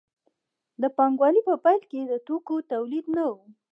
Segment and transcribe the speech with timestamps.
[0.81, 3.35] د پانګوالۍ په پیل کې د توکو تولید نه و.